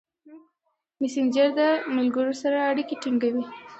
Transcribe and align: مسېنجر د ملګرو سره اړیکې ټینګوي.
مسېنجر 1.01 1.47
د 1.57 1.59
ملګرو 1.95 2.33
سره 2.41 2.57
اړیکې 2.71 2.95
ټینګوي. 3.01 3.43